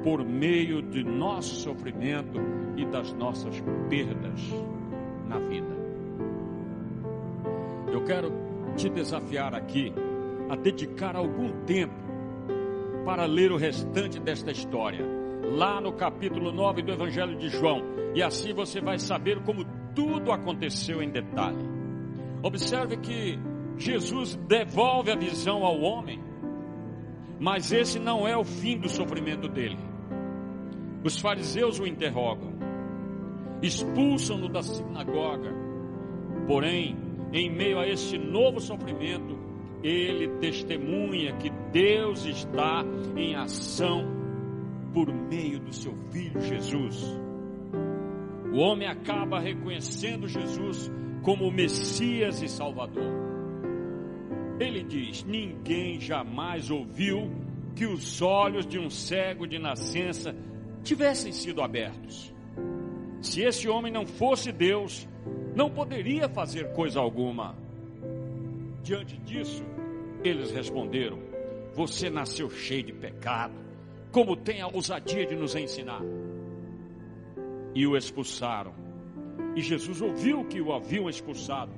por 0.02 0.24
meio 0.24 0.82
de 0.82 1.04
nosso 1.04 1.56
sofrimento 1.56 2.40
e 2.76 2.84
das 2.86 3.12
nossas 3.12 3.54
perdas 3.88 4.40
na 5.28 5.38
vida. 5.38 5.80
Eu 7.92 8.04
quero 8.04 8.32
te 8.76 8.88
desafiar 8.88 9.54
aqui 9.54 9.92
a 10.48 10.56
dedicar 10.56 11.16
algum 11.16 11.64
tempo 11.64 11.94
para 13.04 13.26
ler 13.26 13.52
o 13.52 13.56
restante 13.56 14.18
desta 14.18 14.50
história, 14.50 15.04
lá 15.52 15.80
no 15.80 15.92
capítulo 15.92 16.52
9 16.52 16.82
do 16.82 16.92
Evangelho 16.92 17.36
de 17.36 17.48
João, 17.48 17.82
e 18.14 18.22
assim 18.22 18.52
você 18.52 18.80
vai 18.80 18.98
saber 18.98 19.42
como 19.42 19.64
tudo 19.94 20.32
aconteceu 20.32 21.02
em 21.02 21.10
detalhe. 21.10 21.79
Observe 22.42 22.96
que 22.96 23.38
Jesus 23.76 24.36
devolve 24.46 25.10
a 25.10 25.16
visão 25.16 25.64
ao 25.64 25.80
homem, 25.80 26.20
mas 27.38 27.72
esse 27.72 27.98
não 27.98 28.26
é 28.26 28.36
o 28.36 28.44
fim 28.44 28.78
do 28.78 28.88
sofrimento 28.88 29.48
dele. 29.48 29.78
Os 31.02 31.18
fariseus 31.18 31.78
o 31.78 31.86
interrogam, 31.86 32.52
expulsam-no 33.62 34.48
da 34.48 34.62
sinagoga. 34.62 35.52
Porém, 36.46 36.96
em 37.32 37.50
meio 37.50 37.78
a 37.78 37.86
este 37.86 38.18
novo 38.18 38.60
sofrimento, 38.60 39.38
ele 39.82 40.28
testemunha 40.38 41.32
que 41.36 41.50
Deus 41.72 42.26
está 42.26 42.84
em 43.16 43.34
ação 43.34 44.04
por 44.92 45.12
meio 45.12 45.60
do 45.60 45.72
seu 45.72 45.94
filho 46.10 46.40
Jesus. 46.40 47.18
O 48.52 48.58
homem 48.58 48.88
acaba 48.88 49.38
reconhecendo 49.38 50.28
Jesus 50.28 50.90
como 51.22 51.50
Messias 51.50 52.42
e 52.42 52.48
Salvador. 52.48 53.12
Ele 54.58 54.82
diz: 54.82 55.24
Ninguém 55.24 56.00
jamais 56.00 56.70
ouviu 56.70 57.30
que 57.74 57.86
os 57.86 58.20
olhos 58.20 58.66
de 58.66 58.78
um 58.78 58.90
cego 58.90 59.46
de 59.46 59.58
nascença 59.58 60.34
tivessem 60.82 61.32
sido 61.32 61.62
abertos. 61.62 62.34
Se 63.20 63.42
esse 63.42 63.68
homem 63.68 63.92
não 63.92 64.06
fosse 64.06 64.50
Deus, 64.50 65.08
não 65.54 65.70
poderia 65.70 66.28
fazer 66.28 66.72
coisa 66.72 67.00
alguma. 67.00 67.56
Diante 68.82 69.16
disso, 69.18 69.64
eles 70.24 70.50
responderam: 70.50 71.18
Você 71.74 72.08
nasceu 72.08 72.50
cheio 72.50 72.84
de 72.84 72.92
pecado, 72.92 73.54
como 74.10 74.36
tem 74.36 74.60
a 74.60 74.68
ousadia 74.68 75.26
de 75.26 75.36
nos 75.36 75.54
ensinar? 75.54 76.02
E 77.74 77.86
o 77.86 77.96
expulsaram. 77.96 78.89
E 79.54 79.60
Jesus 79.60 80.00
ouviu 80.00 80.44
que 80.44 80.60
o 80.60 80.72
haviam 80.72 81.08
expulsado, 81.08 81.72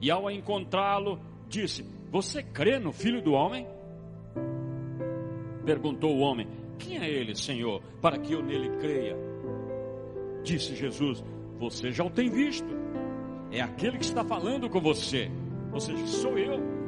e 0.00 0.10
ao 0.10 0.30
encontrá-lo, 0.30 1.18
disse: 1.48 1.84
Você 2.10 2.42
crê 2.42 2.78
no 2.78 2.92
filho 2.92 3.22
do 3.22 3.32
homem? 3.32 3.66
Perguntou 5.64 6.16
o 6.16 6.20
homem: 6.20 6.46
quem 6.78 6.98
é 6.98 7.10
ele, 7.10 7.34
Senhor, 7.34 7.82
para 8.00 8.18
que 8.18 8.32
eu 8.32 8.42
nele 8.42 8.70
creia? 8.78 9.16
Disse 10.44 10.76
Jesus: 10.76 11.22
Você 11.58 11.90
já 11.90 12.04
o 12.04 12.10
tem 12.10 12.30
visto. 12.30 12.68
É 13.50 13.60
aquele 13.60 13.98
que 13.98 14.04
está 14.04 14.24
falando 14.24 14.70
com 14.70 14.80
você. 14.80 15.30
Ou 15.72 15.80
seja, 15.80 16.06
sou 16.06 16.38
eu. 16.38 16.58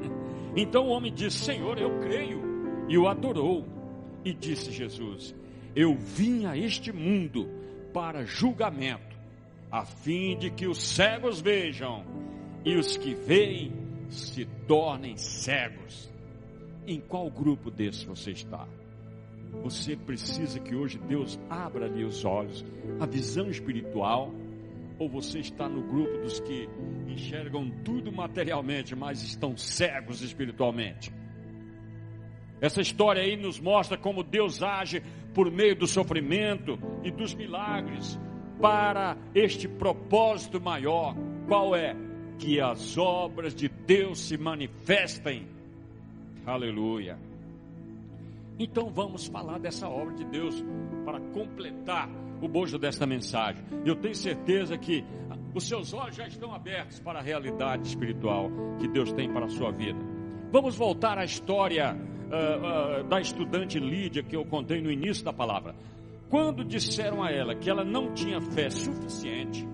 Então 0.57 0.89
o 0.89 0.91
homem 0.91 1.13
disse: 1.13 1.45
Senhor, 1.45 1.79
eu 1.79 2.01
creio. 2.01 2.41
E 2.89 2.99
o 2.99 3.07
adorou. 3.07 3.65
E 4.25 4.33
disse 4.33 4.73
Jesus: 4.73 5.35
Eu 5.77 5.95
vim 5.95 6.45
a 6.47 6.57
este 6.57 6.93
mundo 6.93 7.49
para 7.93 8.25
julgamento, 8.25 9.10
a 9.71 9.85
fim 9.85 10.37
de 10.37 10.51
que 10.51 10.67
os 10.67 10.83
cegos 10.83 11.41
vejam 11.41 12.05
e 12.65 12.77
os 12.77 12.97
que 12.97 13.15
veem 13.15 13.73
se 14.09 14.45
tornem 14.67 15.17
cegos. 15.17 16.11
Em 16.87 17.01
qual 17.01 17.31
grupo 17.31 17.71
desse 17.71 18.07
você 18.07 18.33
está? 18.33 18.67
Você 19.63 19.97
precisa 19.97 20.59
que 20.59 20.75
hoje 20.75 20.99
Deus 20.99 21.39
abra-lhe 21.49 22.05
os 22.05 22.25
olhos, 22.25 22.65
a 22.99 23.07
visão 23.07 23.51
espiritual, 23.51 24.33
ou 24.99 25.09
você 25.09 25.39
está 25.39 25.69
no 25.69 25.83
grupo 25.83 26.19
dos 26.19 26.41
que 26.41 26.69
enxergam 27.09 27.71
tudo 27.85 28.13
materialmente, 28.13 28.95
mas 28.95 29.23
estão 29.23 29.57
cegos 29.57 30.21
espiritualmente? 30.23 31.13
Essa 32.61 32.81
história 32.81 33.23
aí 33.23 33.37
nos 33.37 33.59
mostra 33.59 33.97
como 33.97 34.23
Deus 34.23 34.63
age 34.63 35.03
por 35.33 35.51
meio 35.51 35.75
do 35.75 35.87
sofrimento 35.87 36.79
e 37.03 37.11
dos 37.11 37.35
milagres 37.35 38.19
para 38.61 39.17
este 39.35 39.67
propósito 39.69 40.61
maior. 40.61 41.15
Qual 41.49 41.75
é? 41.75 41.97
Que 42.39 42.61
as 42.61 42.97
obras 42.97 43.55
de 43.55 43.69
Deus 43.69 44.21
se 44.21 44.37
manifestem. 44.37 45.47
Aleluia 46.47 47.19
Então 48.59 48.91
vamos 48.91 49.27
falar 49.27 49.59
dessa 49.59 49.89
obra 49.89 50.15
de 50.15 50.25
Deus 50.25 50.65
para 51.05 51.21
completar 51.21 52.09
o 52.41 52.49
bojo 52.49 52.79
desta 52.79 53.07
mensagem. 53.07 53.63
Eu 53.85 53.97
tenho 53.97 54.15
certeza 54.15 54.77
que 54.79 55.05
os 55.55 55.67
seus 55.67 55.93
olhos 55.93 56.17
já 56.17 56.27
estão 56.27 56.55
abertos 56.55 57.01
para 57.01 57.19
a 57.19 57.23
realidade 57.23 57.89
espiritual 57.89 58.51
que 58.79 58.89
Deus 58.89 59.13
tem 59.13 59.31
para 59.31 59.47
a 59.47 59.49
sua 59.49 59.71
vida. 59.71 59.99
Vamos 60.53 60.77
voltar 60.77 61.19
à 61.19 61.25
história 61.25 61.95
uh, 61.95 63.01
uh, 63.01 63.05
da 63.05 63.21
estudante 63.21 63.79
Lídia 63.79 64.23
que 64.23 64.37
eu 64.37 64.45
contei 64.45 64.81
no 64.81 64.91
início 64.91 65.25
da 65.25 65.33
palavra. 65.33 65.75
Quando 66.31 66.65
disseram 66.65 67.25
a 67.25 67.31
ela 67.33 67.57
que 67.57 67.69
ela 67.69 67.85
não 67.85 68.15
tinha 68.15 68.41
fé 68.41 68.71
suficiente, 68.71 69.67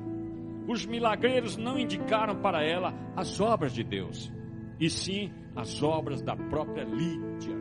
os 0.67 0.87
milagreiros 0.87 1.57
não 1.57 1.79
indicaram 1.79 2.41
para 2.41 2.65
ela 2.65 2.95
as 3.15 3.39
obras 3.41 3.75
de 3.75 3.85
Deus, 3.85 4.33
e 4.81 4.89
sim 4.89 5.31
as 5.55 5.83
obras 5.83 6.23
da 6.23 6.35
própria 6.35 6.85
Lídia. 6.85 7.55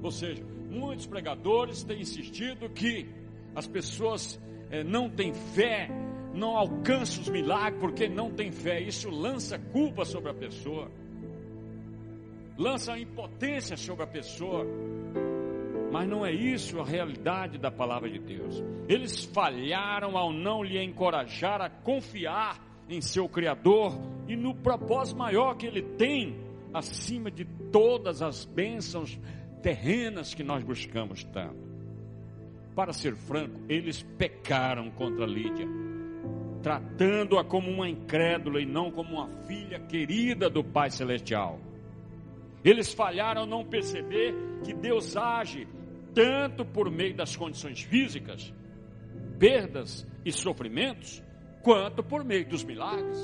Ou 0.00 0.10
seja, 0.12 0.44
muitos 0.70 1.06
pregadores 1.06 1.82
têm 1.82 2.00
insistido 2.00 2.70
que 2.70 3.08
as 3.54 3.66
pessoas 3.66 4.40
eh, 4.70 4.84
não 4.84 5.10
têm 5.10 5.34
fé, 5.34 5.88
não 6.32 6.56
alcançam 6.56 7.22
os 7.22 7.28
milagres 7.28 7.80
porque 7.80 8.08
não 8.08 8.30
têm 8.30 8.52
fé. 8.52 8.80
Isso 8.80 9.10
lança 9.10 9.58
culpa 9.58 10.04
sobre 10.04 10.30
a 10.30 10.34
pessoa, 10.34 10.90
lança 12.56 12.96
impotência 12.98 13.76
sobre 13.76 14.04
a 14.04 14.06
pessoa. 14.06 14.64
Mas 15.94 16.08
não 16.08 16.26
é 16.26 16.32
isso 16.32 16.80
a 16.80 16.84
realidade 16.84 17.56
da 17.56 17.70
palavra 17.70 18.10
de 18.10 18.18
Deus. 18.18 18.60
Eles 18.88 19.24
falharam 19.26 20.18
ao 20.18 20.32
não 20.32 20.60
lhe 20.60 20.82
encorajar 20.82 21.60
a 21.60 21.70
confiar 21.70 22.60
em 22.88 23.00
seu 23.00 23.28
Criador 23.28 23.96
e 24.26 24.34
no 24.34 24.56
propósito 24.56 25.16
maior 25.16 25.54
que 25.54 25.68
ele 25.68 25.82
tem 25.82 26.36
acima 26.72 27.30
de 27.30 27.44
todas 27.70 28.22
as 28.22 28.44
bênçãos 28.44 29.16
terrenas 29.62 30.34
que 30.34 30.42
nós 30.42 30.64
buscamos 30.64 31.22
tanto. 31.22 31.62
Para 32.74 32.92
ser 32.92 33.14
franco, 33.14 33.60
eles 33.68 34.02
pecaram 34.02 34.90
contra 34.90 35.24
Lídia, 35.24 35.68
tratando-a 36.60 37.44
como 37.44 37.70
uma 37.70 37.88
incrédula 37.88 38.60
e 38.60 38.66
não 38.66 38.90
como 38.90 39.14
uma 39.14 39.28
filha 39.46 39.78
querida 39.78 40.50
do 40.50 40.64
Pai 40.64 40.90
Celestial. 40.90 41.60
Eles 42.64 42.92
falharam 42.92 43.42
ao 43.42 43.46
não 43.46 43.64
perceber 43.64 44.34
que 44.64 44.74
Deus 44.74 45.16
age 45.16 45.68
tanto 46.14 46.64
por 46.64 46.90
meio 46.90 47.14
das 47.14 47.36
condições 47.36 47.82
físicas, 47.82 48.52
perdas 49.38 50.06
e 50.24 50.32
sofrimentos, 50.32 51.22
quanto 51.62 52.02
por 52.02 52.24
meio 52.24 52.48
dos 52.48 52.62
milagres, 52.62 53.18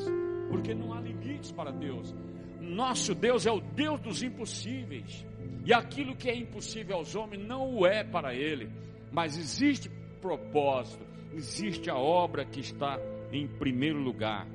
porque 0.50 0.74
não 0.74 0.92
há 0.92 1.00
limites 1.00 1.52
para 1.52 1.70
Deus. 1.70 2.14
Nosso 2.60 3.14
Deus 3.14 3.46
é 3.46 3.52
o 3.52 3.60
Deus 3.60 4.00
dos 4.00 4.22
impossíveis. 4.22 5.24
E 5.64 5.72
aquilo 5.72 6.16
que 6.16 6.28
é 6.28 6.36
impossível 6.36 6.96
aos 6.96 7.14
homens 7.14 7.46
não 7.46 7.74
o 7.74 7.86
é 7.86 8.02
para 8.02 8.34
ele. 8.34 8.70
Mas 9.12 9.36
existe 9.36 9.90
propósito, 10.20 11.04
existe 11.32 11.90
a 11.90 11.96
obra 11.96 12.44
que 12.44 12.60
está 12.60 12.98
em 13.32 13.46
primeiro 13.46 13.98
lugar. 13.98 14.46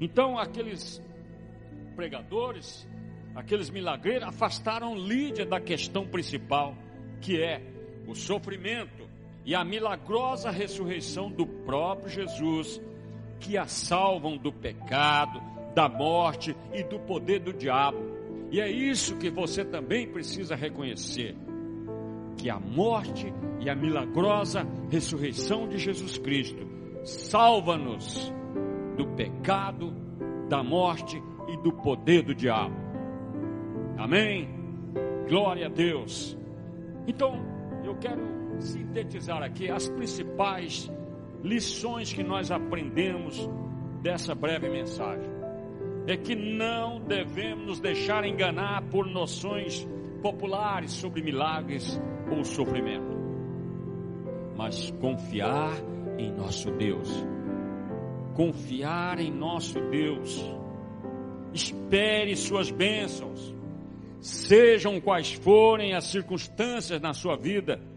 Então 0.00 0.38
aqueles 0.38 1.02
pregadores, 1.94 2.88
aqueles 3.34 3.70
milagreiros 3.70 4.28
afastaram 4.28 4.96
Lídia 4.96 5.46
da 5.46 5.60
questão 5.60 6.06
principal, 6.06 6.76
que 7.20 7.40
é 7.40 7.73
o 8.06 8.14
sofrimento 8.14 9.08
e 9.44 9.54
a 9.54 9.64
milagrosa 9.64 10.50
ressurreição 10.50 11.30
do 11.30 11.46
próprio 11.46 12.08
Jesus, 12.08 12.80
que 13.40 13.58
a 13.58 13.66
salvam 13.66 14.36
do 14.36 14.52
pecado, 14.52 15.40
da 15.74 15.88
morte 15.88 16.56
e 16.72 16.82
do 16.82 16.98
poder 16.98 17.40
do 17.40 17.52
diabo. 17.52 17.98
E 18.50 18.60
é 18.60 18.70
isso 18.70 19.16
que 19.16 19.28
você 19.28 19.64
também 19.64 20.06
precisa 20.06 20.54
reconhecer: 20.54 21.36
que 22.36 22.48
a 22.48 22.58
morte 22.58 23.32
e 23.60 23.68
a 23.68 23.74
milagrosa 23.74 24.66
ressurreição 24.90 25.68
de 25.68 25.78
Jesus 25.78 26.16
Cristo 26.18 26.66
salva-nos 27.04 28.32
do 28.96 29.06
pecado, 29.08 29.92
da 30.48 30.62
morte 30.62 31.22
e 31.48 31.56
do 31.58 31.72
poder 31.72 32.22
do 32.22 32.34
diabo. 32.34 32.74
Amém? 33.98 34.48
Glória 35.28 35.66
a 35.66 35.70
Deus. 35.70 36.36
Então, 37.06 37.53
quero 38.04 38.60
sintetizar 38.60 39.42
aqui 39.42 39.70
as 39.70 39.88
principais 39.88 40.92
lições 41.42 42.12
que 42.12 42.22
nós 42.22 42.50
aprendemos 42.50 43.48
dessa 44.02 44.34
breve 44.34 44.68
mensagem 44.68 45.32
é 46.06 46.14
que 46.14 46.34
não 46.34 47.00
devemos 47.00 47.64
nos 47.64 47.80
deixar 47.80 48.26
enganar 48.26 48.82
por 48.90 49.06
noções 49.06 49.88
populares 50.20 50.92
sobre 50.92 51.22
milagres 51.22 51.98
ou 52.30 52.44
sofrimento, 52.44 53.16
mas 54.54 54.90
confiar 55.00 55.72
em 56.18 56.30
nosso 56.30 56.70
Deus. 56.72 57.08
Confiar 58.34 59.18
em 59.18 59.32
nosso 59.32 59.80
Deus. 59.80 60.44
Espere 61.54 62.36
suas 62.36 62.70
bênçãos, 62.70 63.54
sejam 64.20 65.00
quais 65.00 65.32
forem 65.32 65.94
as 65.94 66.04
circunstâncias 66.04 67.00
na 67.00 67.14
sua 67.14 67.36
vida. 67.36 67.93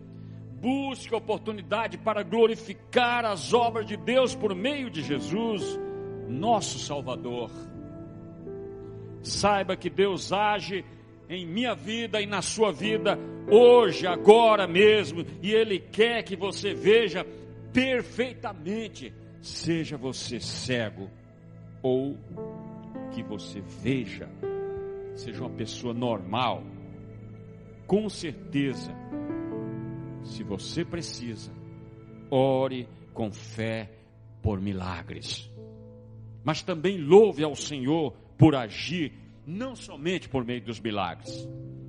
Busque 0.60 1.14
oportunidade 1.14 1.98
para 2.00 2.24
glorificar 2.24 3.24
as 3.26 3.54
obras 3.54 3.86
de 3.86 3.96
Deus 3.96 4.34
por 4.34 4.56
meio 4.56 4.90
de 4.90 5.04
Jesus, 5.04 5.80
nosso 6.28 6.80
Salvador. 6.80 7.52
Saiba 9.22 9.76
que 9.76 9.90
Deus 9.90 10.34
age 10.34 10.84
em 11.30 11.46
minha 11.46 11.76
vida 11.76 12.20
e 12.22 12.26
na 12.26 12.42
sua 12.42 12.72
vida 12.72 13.20
hoje, 13.50 14.08
agora 14.08 14.68
mesmo, 14.68 15.24
e 15.44 15.54
Ele 15.54 15.80
quer 15.80 16.24
que 16.24 16.36
você 16.36 16.74
veja 16.74 17.26
perfeitamente, 17.72 19.14
seja 19.42 19.96
você 19.96 20.40
cego 20.40 21.10
ou 21.84 22.18
que 23.12 23.22
você 23.22 23.62
veja, 23.62 24.28
seja 25.16 25.42
uma 25.42 25.52
pessoa 25.52 25.94
normal. 25.94 26.64
Com 27.86 28.10
certeza, 28.10 28.92
se 30.28 30.44
você 30.44 30.86
precisa, 30.86 31.52
ore 32.30 32.88
com 33.14 33.32
fé 33.32 33.92
por 34.42 34.62
milagres. 34.62 35.50
Mas 36.44 36.62
também 36.62 36.98
louve 36.98 37.44
ao 37.44 37.56
Senhor 37.56 38.14
por 38.38 38.56
agir 38.56 39.14
não 39.46 39.76
somente 39.76 40.30
por 40.30 40.46
meio 40.46 40.62
dos 40.62 40.80
milagres, 40.80 41.48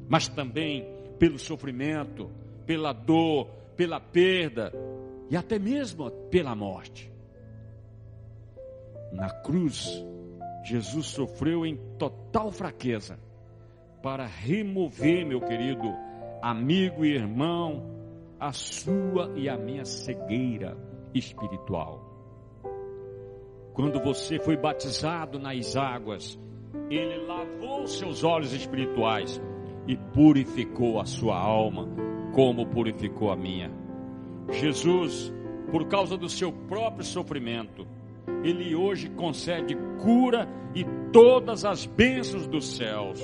mas 0.09 0.29
também 0.29 0.87
pelo 1.18 1.38
sofrimento, 1.38 2.31
pela 2.64 2.92
dor, 2.92 3.46
pela 3.77 4.01
perda 4.01 4.72
e 5.29 5.37
até 5.37 5.59
mesmo 5.59 6.11
pela 6.31 6.55
morte. 6.55 7.11
Na 9.12 9.31
cruz, 9.31 10.05
Jesus 10.64 11.07
sofreu 11.07 11.66
em 11.66 11.77
total 11.98 12.53
fraqueza 12.53 13.18
para 14.03 14.27
remover, 14.27 15.27
meu 15.27 15.40
querido 15.40 15.88
amigo 16.40 17.05
e 17.05 17.14
irmão, 17.14 17.97
a 18.38 18.53
sua 18.53 19.33
e 19.35 19.48
a 19.48 19.57
minha 19.57 19.85
cegueira 19.85 20.77
espiritual. 21.14 22.09
Quando 23.72 24.01
você 24.01 24.38
foi 24.38 24.57
batizado 24.57 25.38
nas 25.38 25.77
águas, 25.77 26.38
ele 26.90 27.27
lavou 27.27 27.87
seus 27.87 28.24
olhos 28.24 28.53
espirituais 28.53 29.40
e 29.87 29.96
purificou 29.96 31.01
a 31.01 31.05
sua 31.05 31.38
alma, 31.38 31.88
como 32.35 32.66
purificou 32.66 33.31
a 33.31 33.37
minha. 33.37 33.70
Jesus, 34.51 35.33
por 35.70 35.87
causa 35.87 36.16
do 36.16 36.29
seu 36.29 36.53
próprio 36.53 37.05
sofrimento, 37.05 37.87
ele 38.42 38.74
hoje 38.74 39.09
concede 39.11 39.77
cura 40.03 40.48
e 40.74 40.85
todas 41.12 41.64
as 41.64 41.87
bênçãos 41.87 42.46
dos 42.46 42.77
céus. 42.77 43.20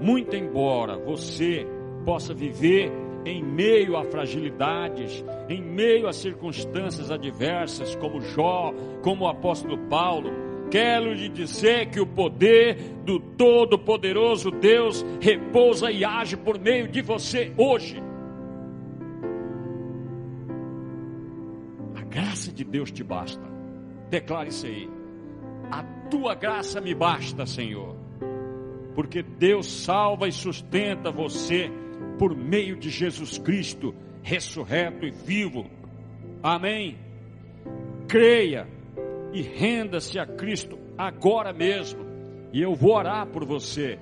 Muito 0.00 0.36
embora 0.36 0.98
você 0.98 1.66
possa 2.04 2.34
viver 2.34 3.05
em 3.26 3.42
meio 3.42 3.96
a 3.96 4.04
fragilidades, 4.04 5.24
em 5.48 5.60
meio 5.60 6.06
a 6.06 6.12
circunstâncias 6.12 7.10
adversas, 7.10 7.96
como 7.96 8.20
Jó, 8.20 8.72
como 9.02 9.24
o 9.24 9.28
apóstolo 9.28 9.76
Paulo, 9.88 10.30
quero 10.70 11.12
lhe 11.12 11.28
dizer 11.28 11.90
que 11.90 11.98
o 11.98 12.06
poder 12.06 12.76
do 13.04 13.18
Todo-Poderoso 13.18 14.52
Deus 14.52 15.04
repousa 15.20 15.90
e 15.90 16.04
age 16.04 16.36
por 16.36 16.58
meio 16.58 16.86
de 16.86 17.02
você 17.02 17.52
hoje. 17.56 18.00
A 21.96 22.02
graça 22.02 22.52
de 22.52 22.64
Deus 22.64 22.92
te 22.92 23.02
basta. 23.02 23.42
Declare 24.08 24.50
isso 24.50 24.66
aí. 24.66 24.88
A 25.68 25.82
tua 26.08 26.36
graça 26.36 26.80
me 26.80 26.94
basta, 26.94 27.44
Senhor. 27.44 27.96
Porque 28.94 29.20
Deus 29.20 29.66
salva 29.66 30.28
e 30.28 30.32
sustenta 30.32 31.10
você 31.10 31.70
por 32.18 32.34
meio 32.36 32.76
de 32.76 32.90
Jesus 32.90 33.38
Cristo, 33.38 33.94
ressurreto 34.22 35.06
e 35.06 35.10
vivo. 35.10 35.66
Amém. 36.42 36.98
Creia 38.08 38.66
e 39.32 39.42
renda-se 39.42 40.18
a 40.18 40.26
Cristo 40.26 40.78
agora 40.96 41.52
mesmo. 41.52 42.04
E 42.52 42.62
eu 42.62 42.74
vou 42.74 42.94
orar 42.94 43.26
por 43.26 43.44
você, 43.44 43.98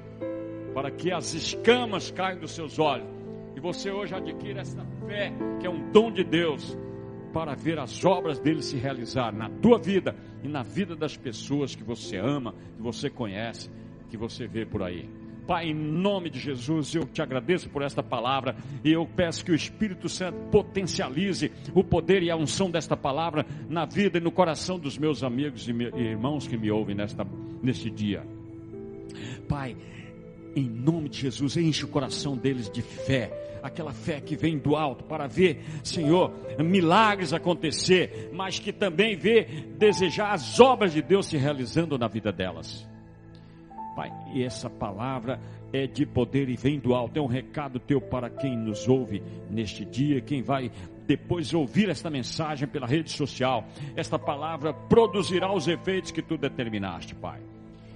para 0.75 0.91
que 0.91 1.11
as 1.11 1.35
escamas 1.35 2.11
caiam 2.11 2.41
dos 2.41 2.53
seus 2.53 2.79
olhos 2.79 3.09
E 3.57 3.61
você 3.61 3.91
hoje 3.91 4.15
adquire 4.15 4.59
essa 4.59 4.85
fé, 5.07 5.33
que 5.61 5.67
é 5.67 5.71
um 5.71 5.91
dom 5.91 6.11
de 6.13 6.25
Deus, 6.25 6.77
para 7.33 7.55
ver 7.55 7.79
as 7.79 8.05
obras 8.05 8.39
dele 8.39 8.63
se 8.63 8.77
realizar 8.77 9.33
na 9.33 9.49
tua 9.49 9.79
vida 9.79 10.15
e 10.43 10.49
na 10.49 10.63
vida 10.63 10.95
das 10.95 11.17
pessoas 11.17 11.75
que 11.75 11.83
você 11.83 12.17
ama, 12.17 12.55
que 12.77 12.83
você 12.83 13.11
conhece, 13.11 13.71
que 14.09 14.17
você 14.17 14.47
vê 14.47 14.65
por 14.65 14.83
aí. 14.83 15.09
Pai, 15.47 15.69
em 15.69 15.75
nome 15.75 16.31
de 16.31 16.39
Jesus, 16.39 16.95
eu 16.95 17.05
te 17.05 17.21
agradeço 17.21 17.69
por 17.69 17.83
esta 17.83 18.03
palavra 18.03 18.57
e 18.83 18.91
eu 18.91 19.07
peço 19.07 19.45
que 19.45 19.53
o 19.53 19.55
Espírito 19.55 20.09
Santo 20.09 20.39
potencialize 20.51 21.53
o 21.75 21.85
poder 21.85 22.23
e 22.23 22.31
a 22.31 22.37
unção 22.37 22.71
desta 22.71 22.97
palavra 22.97 23.45
na 23.69 23.85
vida 23.85 24.17
e 24.17 24.21
no 24.23 24.33
coração 24.33 24.79
dos 24.79 24.97
meus 24.97 25.23
amigos 25.23 25.69
e 25.69 25.73
irmãos 25.73 26.47
que 26.47 26.57
me 26.57 26.71
ouvem 26.71 26.95
nesta, 26.95 27.27
neste 27.63 27.91
dia. 27.91 28.27
Pai, 29.47 29.77
em 30.57 30.67
nome 30.67 31.11
de 31.11 31.21
Jesus, 31.21 31.59
enche 31.59 31.85
o 31.85 31.89
coração 31.89 32.39
deles 32.39 32.71
de 32.71 32.81
fé, 32.81 33.61
aquela 33.63 33.93
fé 33.93 34.23
que 34.23 34.37
vem 34.37 34.57
do 34.57 34.75
alto 34.77 35.05
para 35.05 35.27
ver, 35.27 35.63
Senhor, 35.83 36.33
milagres 36.59 37.35
acontecer, 37.35 38.31
mas 38.33 38.59
que 38.59 38.73
também 38.73 39.15
vê 39.15 39.45
desejar 39.77 40.33
as 40.33 40.59
obras 40.59 40.95
de 40.95 41.03
Deus 41.03 41.27
se 41.27 41.37
realizando 41.37 41.99
na 41.99 42.09
vida 42.09 42.33
delas. 42.33 42.94
Pai, 43.95 44.13
e 44.33 44.43
essa 44.43 44.69
palavra 44.69 45.41
é 45.73 45.87
de 45.87 46.05
poder 46.05 46.49
e 46.49 46.57
vem 46.57 46.79
do 46.79 46.95
alto. 46.95 47.19
É 47.19 47.23
um 47.23 47.27
recado 47.27 47.79
teu 47.79 48.01
para 48.01 48.29
quem 48.29 48.57
nos 48.57 48.89
ouve 48.89 49.23
neste 49.51 49.85
dia, 49.85 50.21
quem 50.21 50.43
vai 50.43 50.71
depois 51.07 51.53
ouvir 51.53 51.89
esta 51.89 52.11
mensagem 52.11 52.67
pela 52.67 52.87
rede 52.87 53.11
social. 53.11 53.65
Esta 53.95 54.19
palavra 54.19 54.73
produzirá 54.73 55.53
os 55.53 55.69
efeitos 55.69 56.11
que 56.11 56.23
tu 56.23 56.37
determinaste, 56.37 57.15
Pai. 57.15 57.41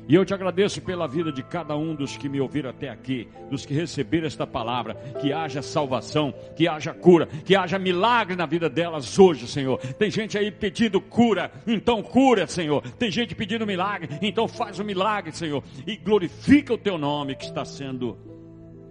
E 0.09 0.15
eu 0.15 0.25
te 0.25 0.33
agradeço 0.33 0.81
pela 0.81 1.07
vida 1.07 1.31
de 1.31 1.43
cada 1.43 1.77
um 1.77 1.95
dos 1.95 2.17
que 2.17 2.31
me 2.31 2.41
ouviram 2.41 2.71
até 2.71 2.89
aqui, 2.89 3.29
dos 3.51 3.67
que 3.67 3.75
receberam 3.75 4.27
esta 4.27 4.47
palavra, 4.47 4.95
que 5.21 5.35
haja 5.35 5.61
salvação, 5.61 6.33
que 6.57 6.67
haja 6.67 6.95
cura, 6.95 7.27
que 7.27 7.55
haja 7.55 7.79
milagre 7.79 8.35
na 8.35 8.47
vida 8.47 8.71
delas 8.71 9.19
hoje, 9.19 9.47
Senhor. 9.47 9.79
Tem 9.99 10.11
gente 10.11 10.39
aí 10.39 10.51
pedindo 10.51 10.99
cura, 10.99 11.53
então 11.67 12.03
cura, 12.03 12.47
Senhor. 12.47 12.81
Tem 12.93 13.11
gente 13.11 13.35
pedindo 13.35 13.67
milagre, 13.67 14.09
então 14.23 14.49
faz 14.49 14.79
o 14.79 14.83
um 14.83 14.87
milagre, 14.87 15.31
Senhor. 15.31 15.63
E 15.87 15.97
glorifica 15.97 16.73
o 16.73 16.79
teu 16.79 16.97
nome 16.97 17.37
que 17.37 17.45
está 17.45 17.67
sendo 17.67 18.17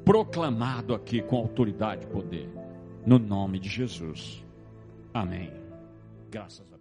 proclamado 0.06 0.94
aqui 0.94 1.22
com 1.24 1.38
autoridade 1.38 2.06
e 2.06 2.08
poder. 2.08 2.48
No 3.04 3.18
nome 3.18 3.58
de 3.58 3.70
Jesus. 3.70 4.46
Amém. 5.12 5.52
Graças 6.30 6.72
a 6.72 6.77